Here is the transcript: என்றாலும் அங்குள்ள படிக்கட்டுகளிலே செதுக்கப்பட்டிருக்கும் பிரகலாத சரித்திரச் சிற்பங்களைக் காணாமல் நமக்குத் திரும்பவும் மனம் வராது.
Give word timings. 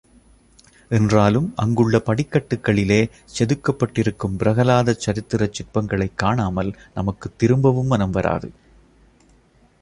என்றாலும் 0.89 1.53
அங்குள்ள 1.55 1.97
படிக்கட்டுகளிலே 2.05 3.09
செதுக்கப்பட்டிருக்கும் 3.39 4.37
பிரகலாத 4.37 4.95
சரித்திரச் 5.05 5.53
சிற்பங்களைக் 5.53 6.15
காணாமல் 6.15 6.75
நமக்குத் 6.93 7.37
திரும்பவும் 7.37 7.87
மனம் 7.87 8.11
வராது. 8.11 8.51